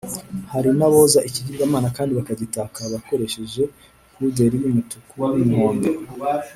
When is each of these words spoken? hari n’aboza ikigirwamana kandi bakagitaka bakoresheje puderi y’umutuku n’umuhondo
hari 0.51 0.69
n’aboza 0.77 1.19
ikigirwamana 1.29 1.87
kandi 1.97 2.11
bakagitaka 2.19 2.79
bakoresheje 2.93 3.61
puderi 4.13 4.57
y’umutuku 4.63 5.19
n’umuhondo 5.37 5.89